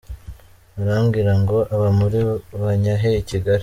[0.75, 2.19] barambwira ngo aba muri
[2.61, 3.59] Bannyahe i Kigali.